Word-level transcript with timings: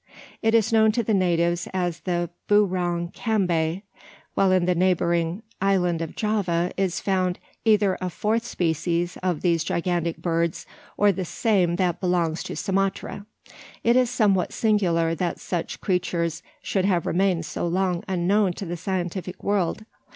It 0.41 0.55
is 0.55 0.73
known 0.73 0.91
to 0.93 1.03
the 1.03 1.13
natives 1.13 1.67
as 1.75 1.99
the 1.99 2.31
"Boorong 2.47 3.13
Cambay;" 3.13 3.83
while 4.33 4.51
in 4.51 4.65
the 4.65 4.73
neighbouring 4.73 5.43
Island 5.61 6.01
of 6.01 6.15
Java 6.15 6.71
is 6.75 6.99
found 6.99 7.37
either 7.65 7.99
a 8.01 8.09
fourth 8.09 8.43
species 8.43 9.17
of 9.21 9.41
these 9.41 9.63
gigantic 9.63 10.17
birds, 10.17 10.65
or 10.97 11.11
the 11.11 11.23
same 11.23 11.75
that 11.75 12.01
belongs 12.01 12.41
to 12.45 12.55
Sumatra. 12.55 13.27
It 13.83 13.95
is 13.95 14.09
somewhat 14.09 14.53
singular 14.53 15.13
that 15.13 15.39
such 15.39 15.81
creatures 15.81 16.41
should 16.63 16.85
have 16.85 17.05
remained 17.05 17.45
so 17.45 17.67
long 17.67 18.03
unknown 18.07 18.53
to 18.53 18.65
the 18.65 18.77
scientific 18.77 19.43
world. 19.43 19.85